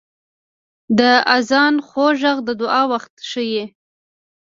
•د 0.97 1.01
آذان 1.35 1.75
خوږ 1.87 2.15
ږغ 2.31 2.37
د 2.47 2.49
دعا 2.61 2.81
وخت 2.91 3.13
ښيي. 3.29 3.63